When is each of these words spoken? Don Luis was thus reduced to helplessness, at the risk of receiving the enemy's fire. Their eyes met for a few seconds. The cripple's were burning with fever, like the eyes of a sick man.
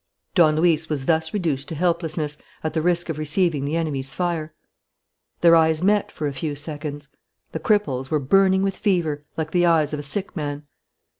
Don 0.33 0.55
Luis 0.55 0.89
was 0.89 1.05
thus 1.05 1.31
reduced 1.31 1.67
to 1.67 1.75
helplessness, 1.75 2.39
at 2.63 2.73
the 2.73 2.81
risk 2.81 3.07
of 3.09 3.19
receiving 3.19 3.65
the 3.65 3.75
enemy's 3.75 4.15
fire. 4.15 4.51
Their 5.41 5.55
eyes 5.55 5.83
met 5.83 6.11
for 6.11 6.25
a 6.25 6.33
few 6.33 6.55
seconds. 6.55 7.07
The 7.51 7.59
cripple's 7.59 8.09
were 8.09 8.17
burning 8.17 8.63
with 8.63 8.75
fever, 8.75 9.23
like 9.37 9.51
the 9.51 9.67
eyes 9.67 9.93
of 9.93 9.99
a 9.99 10.09
sick 10.11 10.35
man. 10.35 10.65